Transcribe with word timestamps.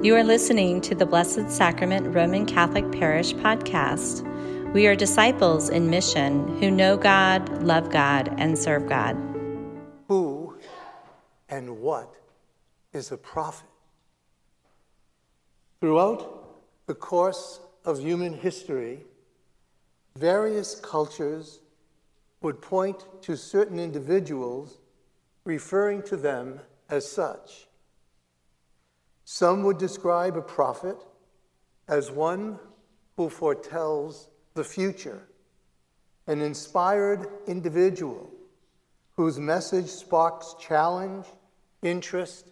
You 0.00 0.14
are 0.14 0.22
listening 0.22 0.80
to 0.82 0.94
the 0.94 1.04
Blessed 1.04 1.50
Sacrament 1.50 2.14
Roman 2.14 2.46
Catholic 2.46 2.88
Parish 2.92 3.34
podcast. 3.34 4.22
We 4.72 4.86
are 4.86 4.94
disciples 4.94 5.70
in 5.70 5.90
mission 5.90 6.56
who 6.60 6.70
know 6.70 6.96
God, 6.96 7.64
love 7.64 7.90
God, 7.90 8.32
and 8.38 8.56
serve 8.56 8.88
God. 8.88 9.16
Who 10.06 10.56
and 11.48 11.80
what 11.80 12.14
is 12.92 13.10
a 13.10 13.16
prophet? 13.16 13.66
Throughout 15.80 16.60
the 16.86 16.94
course 16.94 17.58
of 17.84 17.98
human 17.98 18.34
history, 18.34 19.04
various 20.14 20.76
cultures 20.76 21.58
would 22.40 22.62
point 22.62 23.04
to 23.22 23.36
certain 23.36 23.80
individuals, 23.80 24.78
referring 25.44 26.02
to 26.02 26.16
them 26.16 26.60
as 26.88 27.10
such. 27.10 27.67
Some 29.30 29.62
would 29.64 29.76
describe 29.76 30.38
a 30.38 30.40
prophet 30.40 30.96
as 31.86 32.10
one 32.10 32.58
who 33.18 33.28
foretells 33.28 34.26
the 34.54 34.64
future, 34.64 35.20
an 36.26 36.40
inspired 36.40 37.28
individual 37.46 38.30
whose 39.16 39.38
message 39.38 39.88
sparks 39.88 40.54
challenge, 40.58 41.26
interest, 41.82 42.48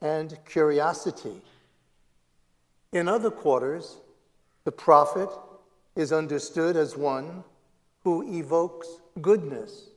and 0.00 0.38
curiosity. 0.46 1.42
In 2.90 3.06
other 3.06 3.30
quarters, 3.30 3.98
the 4.64 4.72
prophet 4.72 5.28
is 5.94 6.10
understood 6.10 6.74
as 6.74 6.96
one 6.96 7.44
who 8.02 8.34
evokes 8.34 8.88
goodness, 9.20 9.90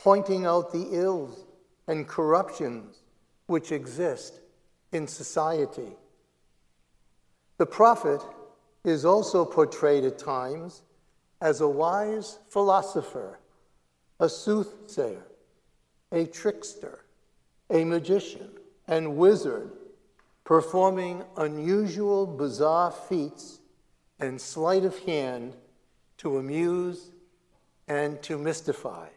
pointing 0.00 0.44
out 0.44 0.72
the 0.72 0.88
ills 0.90 1.46
and 1.86 2.08
corruptions 2.08 2.96
which 3.46 3.70
exist 3.70 4.40
in 4.92 5.08
society. 5.08 5.96
The 7.58 7.66
prophet 7.66 8.20
is 8.84 9.04
also 9.04 9.44
portrayed 9.44 10.04
at 10.04 10.18
times 10.18 10.82
as 11.40 11.60
a 11.60 11.68
wise 11.68 12.38
philosopher, 12.48 13.38
a 14.20 14.28
soothsayer, 14.28 15.26
a 16.12 16.26
trickster, 16.26 17.04
a 17.70 17.84
magician, 17.84 18.50
and 18.86 19.16
wizard, 19.16 19.72
performing 20.44 21.24
unusual, 21.36 22.26
bizarre 22.26 22.90
feats 22.90 23.60
and 24.20 24.40
sleight 24.40 24.84
of 24.84 24.98
hand 25.00 25.54
to 26.18 26.38
amuse 26.38 27.10
and 27.88 28.22
to 28.22 28.38
mystify. 28.38 29.08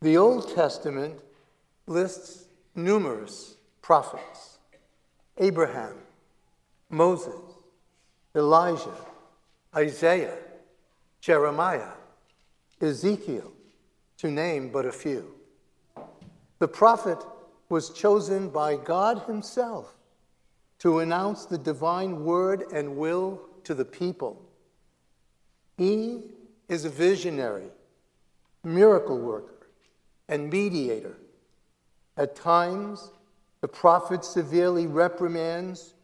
The 0.00 0.16
Old 0.16 0.54
Testament 0.54 1.20
lists 1.86 2.46
numerous 2.74 3.56
prophets 3.82 4.58
Abraham, 5.38 5.94
Moses, 6.90 7.40
Elijah, 8.34 8.94
Isaiah, 9.74 10.36
Jeremiah, 11.20 11.92
Ezekiel, 12.80 13.52
to 14.18 14.30
name 14.30 14.70
but 14.70 14.86
a 14.86 14.92
few. 14.92 15.34
The 16.58 16.68
prophet 16.68 17.18
was 17.68 17.90
chosen 17.90 18.50
by 18.50 18.76
God 18.76 19.22
Himself 19.26 19.94
to 20.80 20.98
announce 20.98 21.46
the 21.46 21.58
divine 21.58 22.24
word 22.24 22.64
and 22.72 22.96
will 22.96 23.40
to 23.64 23.74
the 23.74 23.84
people. 23.84 24.42
He 25.76 26.22
is 26.68 26.84
a 26.84 26.90
visionary, 26.90 27.68
miracle 28.64 29.18
worker, 29.18 29.68
and 30.28 30.50
mediator. 30.50 31.16
At 32.16 32.36
times, 32.36 33.10
the 33.60 33.68
prophet 33.68 34.24
severely 34.24 34.86
reprimands 34.86 35.94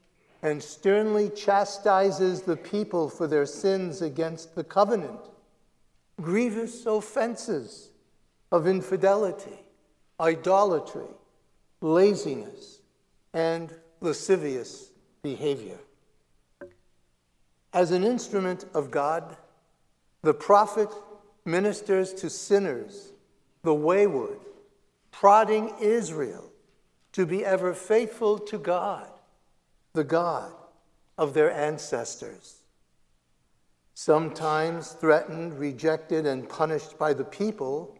and 0.42 0.62
sternly 0.62 1.30
chastises 1.30 2.42
the 2.42 2.56
people 2.56 3.08
for 3.08 3.26
their 3.26 3.46
sins 3.46 4.02
against 4.02 4.54
the 4.54 4.64
covenant, 4.64 5.20
grievous 6.20 6.84
offenses 6.86 7.90
of 8.52 8.66
infidelity, 8.66 9.58
idolatry, 10.20 11.08
laziness, 11.80 12.80
and 13.32 13.72
lascivious 14.00 14.90
behavior. 15.22 15.78
As 17.72 17.90
an 17.90 18.04
instrument 18.04 18.64
of 18.74 18.90
God, 18.90 19.36
the 20.22 20.34
prophet 20.34 20.88
ministers 21.44 22.12
to 22.14 22.30
sinners, 22.30 23.12
the 23.62 23.74
wayward, 23.74 24.38
prodding 25.10 25.74
Israel 25.80 26.50
to 27.16 27.24
be 27.24 27.42
ever 27.42 27.72
faithful 27.72 28.38
to 28.38 28.58
God, 28.58 29.08
the 29.94 30.04
God 30.04 30.52
of 31.16 31.32
their 31.32 31.50
ancestors. 31.50 32.56
Sometimes 33.94 34.90
threatened, 34.90 35.58
rejected, 35.58 36.26
and 36.26 36.46
punished 36.46 36.98
by 36.98 37.14
the 37.14 37.24
people, 37.24 37.98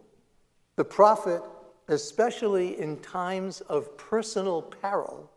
the 0.75 0.85
prophet, 0.85 1.41
especially 1.87 2.79
in 2.79 2.95
times 2.97 3.61
of 3.61 3.97
personal 3.97 4.61
peril, 4.61 5.31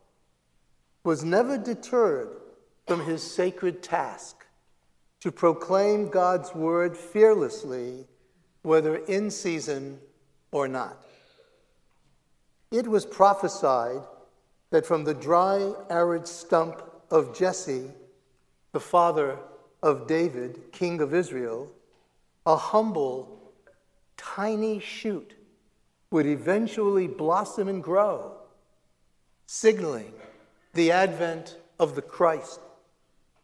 was 1.03 1.23
never 1.23 1.57
deterred 1.57 2.29
from 2.85 3.03
his 3.03 3.23
sacred 3.23 3.81
task 3.81 4.45
to 5.21 5.31
proclaim 5.31 6.07
God's 6.07 6.53
word 6.53 6.95
fearlessly, 6.95 8.05
whether 8.61 8.97
in 8.97 9.31
season 9.31 9.99
or 10.51 10.67
not. 10.67 11.03
It 12.71 12.87
was 12.87 13.05
prophesied 13.05 14.01
that 14.69 14.85
from 14.85 15.03
the 15.03 15.13
dry, 15.13 15.73
arid 15.89 16.25
stump 16.25 16.81
of 17.11 17.37
Jesse, 17.37 17.91
the 18.71 18.79
father 18.79 19.37
of 19.83 20.07
David, 20.07 20.71
king 20.71 21.01
of 21.01 21.13
Israel, 21.13 21.69
a 22.45 22.55
humble, 22.55 23.51
tiny 24.15 24.79
shoot 24.79 25.33
would 26.11 26.25
eventually 26.25 27.07
blossom 27.07 27.67
and 27.67 27.83
grow, 27.83 28.37
signaling 29.45 30.13
the 30.73 30.91
advent 30.91 31.57
of 31.77 31.95
the 31.95 32.01
Christ, 32.01 32.61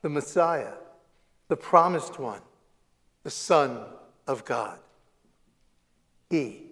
the 0.02 0.10
Messiah, 0.10 0.74
the 1.50 1.58
promised 1.58 2.18
one, 2.20 2.42
the 3.24 3.30
Son 3.30 3.84
of 4.26 4.46
God. 4.46 4.80
He 6.30 6.64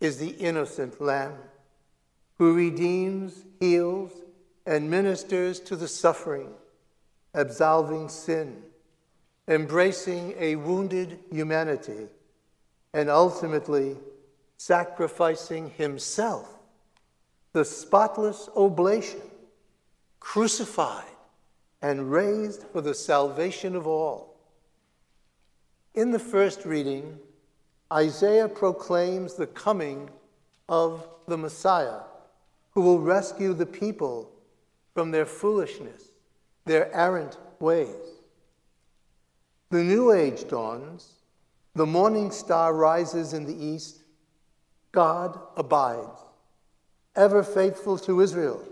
is 0.00 0.18
the 0.18 0.30
innocent 0.30 1.00
Lamb 1.00 1.34
who 2.38 2.54
redeems, 2.54 3.44
heals, 3.60 4.12
and 4.66 4.90
ministers 4.90 5.60
to 5.60 5.76
the 5.76 5.88
suffering, 5.88 6.50
absolving 7.34 8.08
sin, 8.08 8.62
embracing 9.48 10.34
a 10.38 10.56
wounded 10.56 11.18
humanity, 11.30 12.08
and 12.92 13.08
ultimately 13.08 13.96
sacrificing 14.56 15.70
himself, 15.70 16.48
the 17.52 17.64
spotless 17.64 18.48
oblation, 18.56 19.20
crucified 20.20 21.04
and 21.80 22.10
raised 22.10 22.64
for 22.64 22.80
the 22.80 22.94
salvation 22.94 23.76
of 23.76 23.86
all. 23.86 24.40
In 25.94 26.10
the 26.10 26.18
first 26.18 26.64
reading, 26.64 27.18
Isaiah 27.92 28.48
proclaims 28.48 29.34
the 29.34 29.46
coming 29.46 30.10
of 30.68 31.08
the 31.28 31.38
Messiah 31.38 32.00
who 32.76 32.82
will 32.82 33.00
rescue 33.00 33.54
the 33.54 33.64
people 33.64 34.30
from 34.92 35.10
their 35.10 35.24
foolishness, 35.24 36.10
their 36.66 36.94
errant 36.94 37.38
ways. 37.58 38.20
The 39.70 39.82
new 39.82 40.12
age 40.12 40.46
dawns, 40.46 41.14
the 41.74 41.86
morning 41.86 42.30
star 42.30 42.74
rises 42.74 43.32
in 43.32 43.46
the 43.46 43.56
east, 43.56 44.02
God 44.92 45.40
abides, 45.56 46.20
ever 47.16 47.42
faithful 47.42 47.96
to 48.00 48.20
Israel 48.20 48.62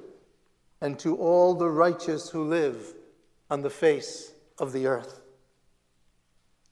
and 0.82 0.98
to 0.98 1.16
all 1.16 1.54
the 1.54 1.70
righteous 1.70 2.28
who 2.28 2.44
live 2.44 2.92
on 3.48 3.62
the 3.62 3.70
face 3.70 4.34
of 4.58 4.74
the 4.74 4.86
earth. 4.86 5.22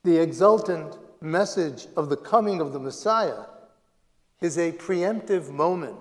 The 0.03 0.17
exultant 0.17 0.99
message 1.19 1.87
of 1.97 2.09
the 2.09 2.17
coming 2.17 2.61
of 2.61 2.73
the 2.73 2.79
Messiah 2.79 3.45
is 4.39 4.59
a 4.59 4.73
preemptive 4.73 5.49
moment 5.49 5.97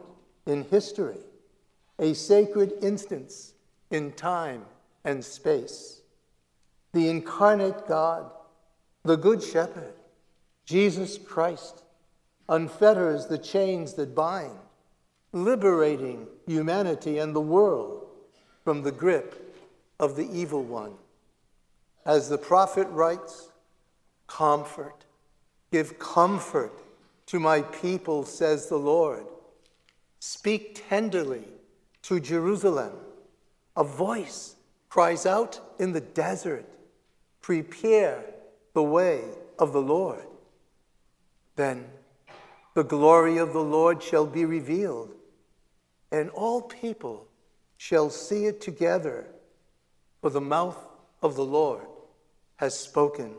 in 0.46 0.64
history, 0.64 1.18
a 1.98 2.14
sacred 2.14 2.72
instance 2.82 3.54
in 3.90 4.12
time 4.12 4.64
and 5.04 5.24
space. 5.24 6.00
The 6.92 7.08
incarnate 7.08 7.86
God, 7.86 8.30
the 9.04 9.16
Good 9.16 9.42
Shepherd, 9.42 9.94
Jesus 10.64 11.18
Christ, 11.18 11.84
unfetters 12.48 13.26
the 13.26 13.38
chains 13.38 13.94
that 13.94 14.14
bind, 14.14 14.58
liberating 15.32 16.26
humanity 16.46 17.18
and 17.18 17.34
the 17.34 17.40
world 17.40 18.06
from 18.64 18.82
the 18.82 18.92
grip 18.92 19.56
of 19.98 20.16
the 20.16 20.28
evil 20.30 20.62
one. 20.62 20.92
As 22.04 22.28
the 22.28 22.38
prophet 22.38 22.88
writes, 22.88 23.48
Comfort, 24.26 25.04
give 25.70 25.98
comfort 25.98 26.72
to 27.26 27.38
my 27.38 27.62
people, 27.62 28.24
says 28.24 28.68
the 28.68 28.78
Lord. 28.78 29.24
Speak 30.24 30.84
tenderly 30.88 31.48
to 32.02 32.20
Jerusalem 32.20 32.92
A 33.74 33.82
voice 33.82 34.54
cries 34.88 35.26
out 35.26 35.60
in 35.80 35.90
the 35.90 36.00
desert, 36.00 36.64
Prepare 37.40 38.22
the 38.72 38.84
way 38.84 39.24
of 39.58 39.72
the 39.72 39.82
Lord. 39.82 40.24
Then 41.56 41.86
the 42.74 42.84
glory 42.84 43.36
of 43.38 43.52
the 43.52 43.64
Lord 43.64 44.00
shall 44.00 44.24
be 44.24 44.44
revealed, 44.44 45.12
and 46.12 46.30
all 46.30 46.62
people 46.62 47.26
shall 47.76 48.08
see 48.08 48.46
it 48.46 48.60
together, 48.60 49.26
for 50.20 50.30
the 50.30 50.40
mouth 50.40 50.78
of 51.20 51.34
the 51.34 51.44
Lord 51.44 51.88
has 52.58 52.78
spoken. 52.78 53.34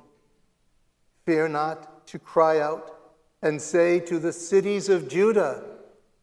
Fear 1.25 1.47
not 1.47 2.05
to 2.07 2.19
cry 2.19 2.59
out 2.59 2.93
and 3.41 3.61
say 3.61 4.01
to 4.01 4.19
the 4.19 4.33
cities 4.33 4.89
of 4.89 5.07
Judah, 5.07 5.72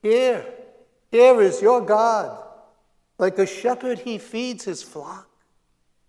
Here, 0.02 0.47
here 1.11 1.41
is 1.41 1.61
your 1.61 1.81
God. 1.81 2.43
Like 3.19 3.38
a 3.38 3.47
shepherd, 3.47 4.00
he 4.00 4.19
feeds 4.19 4.64
his 4.64 4.82
flock. 4.82 5.29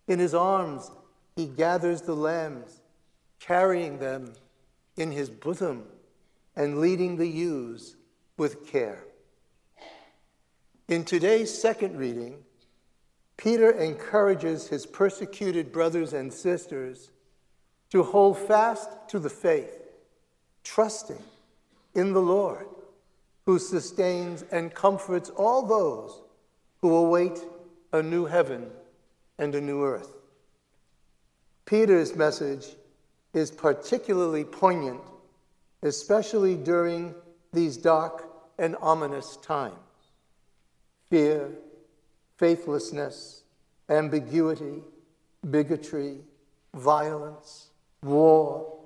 In 0.08 0.20
his 0.20 0.34
arms, 0.34 0.90
he 1.36 1.46
gathers 1.46 2.02
the 2.02 2.16
lambs, 2.16 2.82
carrying 3.40 4.00
them 4.00 4.34
in 4.98 5.12
his 5.12 5.30
bosom 5.30 5.84
and 6.56 6.80
leading 6.80 7.18
the 7.18 7.28
ewes 7.28 7.96
with 8.38 8.66
care. 8.68 9.06
In 10.88 11.06
today's 11.06 11.54
second 11.58 11.98
reading, 11.98 12.44
Peter 13.38 13.72
encourages 13.72 14.68
his 14.68 14.86
persecuted 14.86 15.72
brothers 15.72 16.14
and 16.14 16.32
sisters 16.32 17.12
to 17.90 18.04
hold 18.04 18.38
fast 18.38 18.90
to 19.08 19.20
the 19.20 19.30
faith, 19.30 19.82
trusting 20.64 21.24
in 21.96 22.14
the 22.14 22.22
Lord, 22.22 22.68
who 23.46 23.58
sustains 23.60 24.44
and 24.52 24.74
comforts 24.74 25.30
all 25.30 25.66
those 25.66 26.22
who 26.82 26.96
await 26.96 27.40
a 27.94 28.02
new 28.02 28.26
heaven 28.26 28.70
and 29.38 29.56
a 29.56 29.62
new 29.62 29.84
earth. 29.84 30.14
Peter's 31.66 32.16
message 32.16 32.76
is 33.34 33.50
particularly 33.50 34.44
poignant, 34.44 35.02
especially 35.84 36.56
during 36.56 37.16
these 37.54 37.78
dark 37.78 38.30
and 38.60 38.76
ominous 38.82 39.38
times. 39.38 39.76
Fear, 41.10 41.50
faithlessness, 42.38 43.44
ambiguity, 43.90 44.84
bigotry, 45.50 46.18
violence, 46.74 47.70
war, 48.04 48.80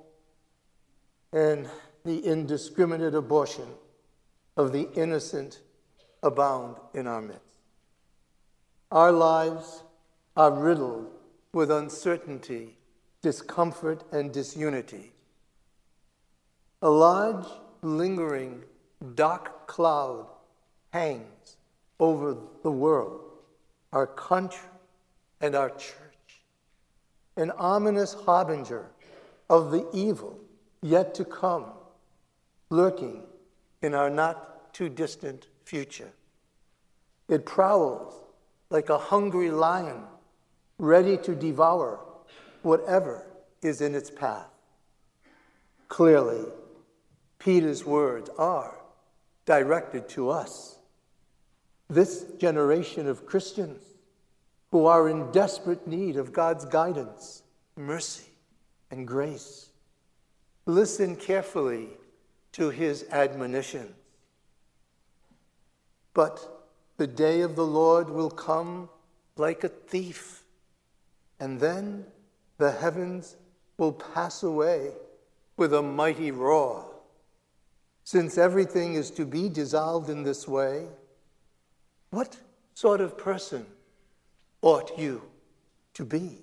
and 1.33 1.67
the 2.03 2.25
indiscriminate 2.25 3.13
abortion 3.13 3.67
of 4.57 4.71
the 4.71 4.89
innocent 4.93 5.59
abound 6.23 6.77
in 6.93 7.07
our 7.07 7.21
midst. 7.21 7.41
Our 8.91 9.11
lives 9.11 9.83
are 10.37 10.51
riddled 10.51 11.07
with 11.53 11.71
uncertainty, 11.71 12.77
discomfort, 13.21 14.03
and 14.11 14.31
disunity. 14.31 15.13
A 16.81 16.89
large, 16.89 17.45
lingering, 17.81 18.63
dark 19.15 19.67
cloud 19.67 20.27
hangs 20.91 21.57
over 21.99 22.37
the 22.63 22.71
world, 22.71 23.21
our 23.91 24.07
country, 24.07 24.69
and 25.41 25.55
our 25.55 25.69
church, 25.69 26.41
an 27.37 27.51
ominous 27.51 28.13
harbinger 28.13 28.85
of 29.49 29.71
the 29.71 29.87
evil 29.93 30.39
yet 30.81 31.13
to 31.15 31.25
come, 31.25 31.65
lurking 32.69 33.23
in 33.81 33.93
our 33.93 34.09
not 34.09 34.73
too 34.73 34.89
distant 34.89 35.47
future. 35.63 36.11
It 37.27 37.45
prowls 37.45 38.13
like 38.69 38.89
a 38.89 38.97
hungry 38.97 39.51
lion, 39.51 40.03
ready 40.77 41.17
to 41.17 41.35
devour 41.35 41.99
whatever 42.61 43.25
is 43.61 43.81
in 43.81 43.95
its 43.95 44.09
path. 44.09 44.47
Clearly, 45.87 46.45
Peter's 47.39 47.85
words 47.85 48.29
are 48.37 48.75
directed 49.45 50.09
to 50.09 50.29
us, 50.29 50.79
this 51.89 52.25
generation 52.39 53.07
of 53.07 53.25
Christians 53.25 53.81
who 54.71 54.85
are 54.87 55.07
in 55.07 55.31
desperate 55.31 55.87
need 55.87 56.17
of 56.17 56.33
God's 56.33 56.65
guidance, 56.65 57.43
mercy, 57.75 58.31
and 58.91 59.07
grace. 59.07 59.69
Listen 60.65 61.15
carefully 61.15 61.89
to 62.55 62.69
his 62.69 63.05
admonition. 63.11 63.93
But 66.13 66.39
the 66.95 67.05
day 67.05 67.41
of 67.41 67.57
the 67.57 67.65
Lord 67.65 68.09
will 68.09 68.29
come 68.29 68.87
like 69.35 69.65
a 69.65 69.67
thief, 69.67 70.45
and 71.37 71.59
then 71.59 72.05
the 72.57 72.71
heavens 72.71 73.35
will 73.77 73.91
pass 73.91 74.41
away 74.41 74.91
with 75.57 75.73
a 75.73 75.81
mighty 75.81 76.31
roar. 76.31 76.85
Since 78.05 78.37
everything 78.37 78.93
is 78.93 79.11
to 79.11 79.25
be 79.25 79.49
dissolved 79.49 80.09
in 80.09 80.23
this 80.23 80.47
way, 80.47 80.87
what 82.11 82.37
sort 82.73 83.01
of 83.01 83.17
person 83.17 83.65
ought 84.61 84.97
you 84.97 85.23
to 85.95 86.05
be? 86.05 86.37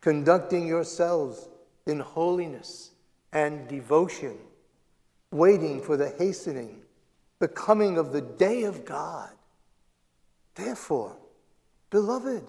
Conducting 0.00 0.68
yourselves 0.68 1.48
in 1.86 1.98
holiness 1.98 2.90
and 3.32 3.66
devotion, 3.66 4.38
waiting 5.30 5.80
for 5.80 5.96
the 5.96 6.10
hastening, 6.18 6.82
the 7.38 7.48
coming 7.48 7.98
of 7.98 8.12
the 8.12 8.22
day 8.22 8.64
of 8.64 8.84
God 8.84 9.30
Therefore, 10.58 11.16
beloved, 11.88 12.42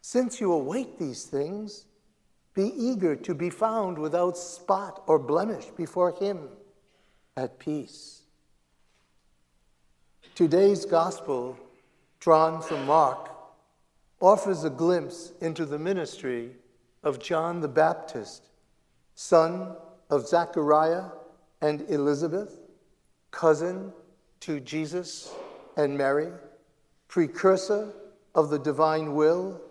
since 0.00 0.40
you 0.40 0.52
await 0.52 1.00
these 1.00 1.24
things, 1.24 1.86
be 2.54 2.72
eager 2.76 3.16
to 3.16 3.34
be 3.34 3.50
found 3.50 3.98
without 3.98 4.38
spot 4.38 5.02
or 5.08 5.18
blemish 5.18 5.64
before 5.76 6.12
Him 6.12 6.48
at 7.36 7.58
peace. 7.58 8.22
Today's 10.36 10.84
gospel, 10.84 11.58
drawn 12.20 12.62
from 12.62 12.86
Mark, 12.86 13.30
offers 14.20 14.62
a 14.62 14.70
glimpse 14.70 15.32
into 15.40 15.66
the 15.66 15.78
ministry 15.78 16.52
of 17.02 17.18
John 17.18 17.60
the 17.60 17.68
Baptist, 17.68 18.50
son 19.16 19.74
of 20.08 20.28
Zechariah 20.28 21.06
and 21.64 21.80
Elizabeth, 21.88 22.60
cousin 23.30 23.90
to 24.40 24.60
Jesus 24.60 25.32
and 25.78 25.96
Mary 25.96 26.30
precursor 27.08 27.90
of 28.34 28.50
the 28.50 28.58
divine 28.58 29.14
will, 29.14 29.62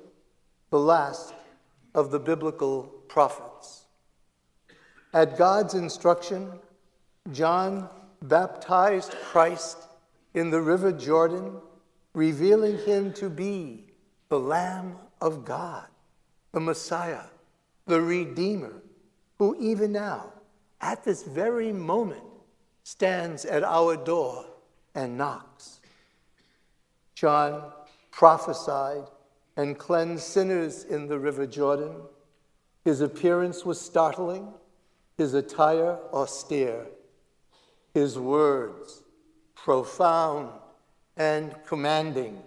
the 0.71 0.79
last 0.79 1.35
of 1.93 2.09
the 2.09 2.19
biblical 2.19 2.81
prophets. 3.07 3.85
At 5.13 5.37
God's 5.37 5.75
instruction, 5.75 6.53
John 7.31 7.87
baptized 8.23 9.11
Christ 9.25 9.77
in 10.33 10.49
the 10.49 10.61
river 10.61 10.91
Jordan, 10.91 11.57
revealing 12.15 12.79
him 12.79 13.13
to 13.13 13.29
be 13.29 13.85
the 14.29 14.39
Lamb 14.39 14.95
of 15.21 15.45
God, 15.45 15.85
the 16.53 16.59
Messiah, 16.59 17.25
the 17.85 18.01
Redeemer, 18.01 18.81
who 19.37 19.55
even 19.59 19.91
now, 19.91 20.32
at 20.83 21.03
this 21.05 21.23
very 21.23 21.71
moment, 21.71 22.23
stands 22.83 23.45
at 23.45 23.63
our 23.63 23.95
door 23.95 24.45
and 24.93 25.17
knocks. 25.17 25.79
John 27.15 27.71
prophesied 28.11 29.05
and 29.55 29.77
cleansed 29.77 30.25
sinners 30.25 30.83
in 30.83 31.07
the 31.07 31.17
river 31.17 31.47
Jordan. 31.47 31.95
His 32.83 32.99
appearance 32.99 33.63
was 33.63 33.79
startling, 33.79 34.49
his 35.17 35.33
attire 35.33 35.97
austere, 36.11 36.87
his 37.93 38.19
words 38.19 39.03
profound 39.55 40.49
and 41.15 41.55
commanding. 41.65 42.43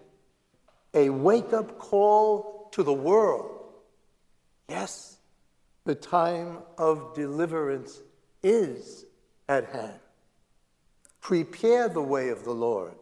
A 0.92 1.08
wake 1.08 1.54
up 1.54 1.78
call 1.78 2.68
to 2.72 2.82
the 2.82 2.92
world. 2.92 3.50
Yes, 4.68 5.16
the 5.84 5.94
time 5.94 6.58
of 6.76 7.14
deliverance 7.14 8.02
is 8.46 9.04
at 9.48 9.64
hand. 9.70 9.98
Prepare 11.20 11.88
the 11.88 12.02
way 12.02 12.28
of 12.28 12.44
the 12.44 12.52
Lord. 12.52 12.94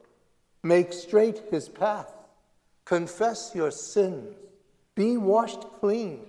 Make 0.63 0.95
straight 0.95 1.43
his 1.51 1.69
path. 1.69 2.11
Confess 2.87 3.53
your 3.55 3.71
sins. 3.71 4.35
Be 4.95 5.19
washed 5.19 5.61
clean. 5.81 6.21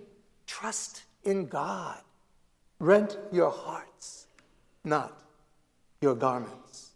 Trust 0.46 1.04
in 1.24 1.46
God. 1.46 2.02
Rent 2.80 3.18
your 3.32 3.52
hearts, 3.52 4.28
not 4.84 5.22
your 6.02 6.16
garments. 6.16 6.92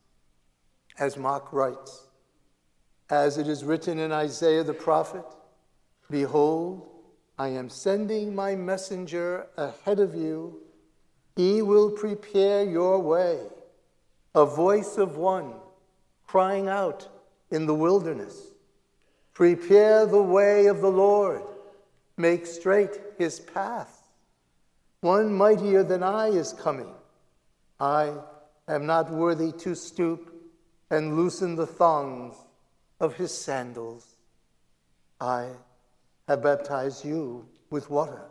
As 0.97 1.15
Mark 1.15 1.53
writes, 1.53 2.07
as 3.09 3.38
it 3.38 3.47
is 3.47 3.63
written 3.63 3.97
in 3.97 4.11
Isaiah 4.11 4.63
the 4.63 4.73
prophet, 4.73 5.23
Behold, 6.09 6.89
I 7.38 7.47
am 7.49 7.69
sending 7.69 8.35
my 8.35 8.55
messenger 8.55 9.47
ahead 9.55 9.99
of 9.99 10.13
you. 10.13 10.59
He 11.39 11.62
will 11.62 11.89
prepare 11.91 12.65
your 12.65 13.00
way. 13.00 13.39
A 14.36 14.46
voice 14.46 14.98
of 14.98 15.15
one 15.15 15.53
crying 16.27 16.67
out, 16.67 17.08
in 17.50 17.65
the 17.65 17.74
wilderness. 17.74 18.50
Prepare 19.34 20.05
the 20.05 20.22
way 20.22 20.65
of 20.65 20.81
the 20.81 20.91
Lord, 20.91 21.41
make 22.17 22.46
straight 22.46 23.00
his 23.17 23.39
path. 23.39 24.03
One 25.00 25.34
mightier 25.34 25.81
than 25.81 26.03
I 26.03 26.27
is 26.27 26.51
coming. 26.51 26.93
I 27.79 28.15
am 28.67 28.86
not 28.86 29.10
worthy 29.10 29.53
to 29.63 29.75
stoop 29.75 30.34
and 30.89 31.15
loosen 31.15 31.55
the 31.55 31.65
thongs 31.65 32.36
of 33.00 33.15
his 33.15 33.34
sandals. 33.34 34.17
I 35.22 35.51
have 36.27 36.43
baptized 36.43 37.05
you 37.05 37.48
with 37.69 37.89
water. 37.89 38.25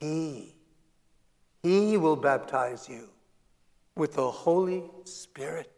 He, 0.00 0.57
he 1.62 1.96
will 1.96 2.16
baptize 2.16 2.88
you 2.88 3.08
with 3.96 4.14
the 4.14 4.30
Holy 4.30 4.84
Spirit. 5.04 5.70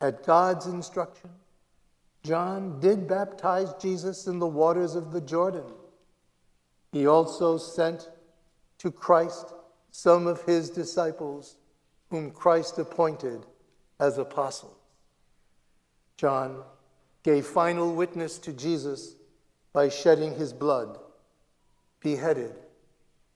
At 0.00 0.24
God's 0.24 0.66
instruction, 0.66 1.30
John 2.22 2.80
did 2.80 3.06
baptize 3.06 3.74
Jesus 3.74 4.26
in 4.26 4.38
the 4.38 4.46
waters 4.46 4.94
of 4.94 5.12
the 5.12 5.20
Jordan. 5.20 5.66
He 6.92 7.06
also 7.06 7.58
sent 7.58 8.08
to 8.78 8.90
Christ 8.90 9.52
some 9.90 10.26
of 10.26 10.42
his 10.42 10.70
disciples, 10.70 11.56
whom 12.10 12.30
Christ 12.30 12.78
appointed 12.78 13.44
as 13.98 14.18
apostles. 14.18 14.76
John 16.16 16.62
gave 17.22 17.46
final 17.46 17.94
witness 17.94 18.38
to 18.38 18.52
Jesus 18.52 19.14
by 19.72 19.88
shedding 19.88 20.34
his 20.34 20.52
blood, 20.52 20.98
beheaded 22.00 22.54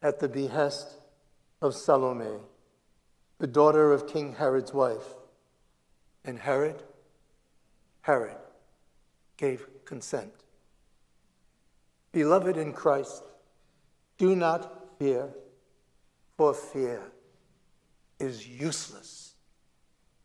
at 0.04 0.20
the 0.20 0.28
behest 0.28 0.99
of 1.62 1.75
Salome, 1.75 2.38
the 3.38 3.46
daughter 3.46 3.90
of 3.90 4.06
King 4.06 4.34
Herod's 4.34 4.75
wife. 4.75 5.14
And 6.26 6.38
Herod, 6.38 6.82
Herod 8.02 8.37
gave 9.38 9.66
consent. 9.87 10.32
Beloved 12.12 12.58
in 12.58 12.75
Christ, 12.75 13.25
do 14.18 14.37
not 14.37 14.99
fear, 14.99 15.30
for 16.37 16.52
fear 16.52 17.02
is 18.20 18.46
useless. 18.46 19.34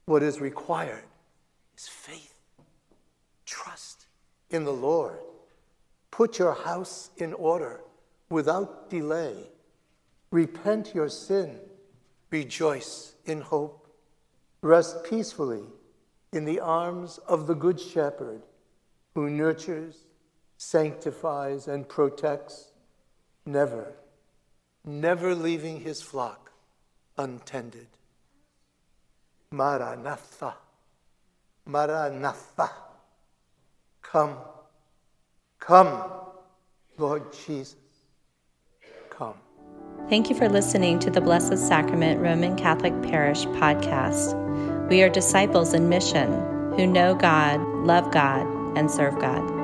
What 0.05 0.24
is 0.24 0.41
required 0.41 1.05
is 1.77 1.88
faith, 1.88 2.36
trust 3.45 4.07
in 4.50 4.65
the 4.65 4.74
Lord. 4.74 5.19
Put 6.12 6.38
your 6.38 6.53
house 6.53 7.12
in 7.17 7.33
order 7.33 7.81
without 8.29 8.89
delay. 8.89 9.48
Repent 10.31 10.93
your 10.93 11.09
sin. 11.09 11.59
Rejoice 12.31 13.13
in 13.25 13.41
hope. 13.41 13.88
Rest 14.62 15.03
peacefully 15.09 15.63
in 16.31 16.45
the 16.45 16.59
arms 16.59 17.17
of 17.27 17.48
the 17.48 17.55
Good 17.55 17.79
Shepherd 17.79 18.43
who 19.15 19.29
nurtures, 19.29 20.05
sanctifies, 20.57 21.67
and 21.67 21.89
protects, 21.89 22.71
never, 23.45 23.93
never 24.86 25.33
leaving 25.33 25.81
his 25.81 26.01
flock 26.01 26.51
untended. 27.17 27.88
Maranatha, 29.51 30.53
Maranatha. 31.65 32.69
Come, 34.01 34.38
come, 35.59 36.03
Lord 36.98 37.33
Jesus, 37.45 37.75
come. 39.09 39.36
Thank 40.10 40.32
you 40.32 40.36
for 40.36 40.50
listening 40.50 40.98
to 41.01 41.12
the 41.12 41.22
Blessed 41.22 41.60
Sacrament 41.60 42.20
Roman 42.20 42.56
Catholic 42.56 43.00
Parish 43.04 43.46
podcast. 43.46 44.34
We 44.89 45.04
are 45.04 45.10
disciples 45.10 45.75
in 45.75 45.88
mission 45.88 46.32
who 46.75 46.88
know 46.88 47.13
God, 47.13 47.62
love 47.86 48.12
God, 48.12 48.42
and 48.75 48.89
serve 48.89 49.20
God. 49.20 49.59